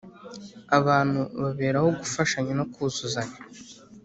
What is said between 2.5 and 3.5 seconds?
no kuzuzanya.